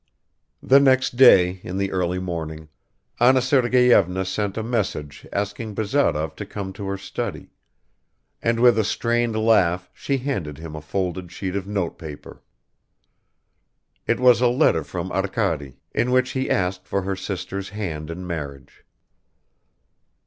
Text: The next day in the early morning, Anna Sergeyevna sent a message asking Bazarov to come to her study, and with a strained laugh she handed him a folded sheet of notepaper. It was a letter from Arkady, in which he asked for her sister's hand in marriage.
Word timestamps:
The 0.63 0.79
next 0.79 1.15
day 1.15 1.61
in 1.63 1.77
the 1.77 1.91
early 1.91 2.17
morning, 2.17 2.69
Anna 3.19 3.39
Sergeyevna 3.39 4.25
sent 4.25 4.57
a 4.57 4.63
message 4.63 5.27
asking 5.31 5.75
Bazarov 5.75 6.35
to 6.37 6.45
come 6.47 6.73
to 6.73 6.87
her 6.87 6.97
study, 6.97 7.51
and 8.41 8.59
with 8.59 8.79
a 8.79 8.83
strained 8.83 9.35
laugh 9.35 9.91
she 9.93 10.17
handed 10.17 10.57
him 10.57 10.75
a 10.75 10.81
folded 10.81 11.31
sheet 11.31 11.55
of 11.55 11.67
notepaper. 11.67 12.41
It 14.07 14.19
was 14.19 14.41
a 14.41 14.47
letter 14.47 14.83
from 14.83 15.11
Arkady, 15.11 15.77
in 15.93 16.09
which 16.09 16.31
he 16.31 16.49
asked 16.49 16.87
for 16.87 17.03
her 17.03 17.15
sister's 17.15 17.69
hand 17.69 18.09
in 18.09 18.25
marriage. 18.25 18.83